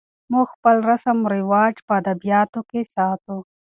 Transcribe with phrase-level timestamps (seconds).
[0.31, 3.37] موږ خپل رسم و رواج په ادبیاتو کې ساتو.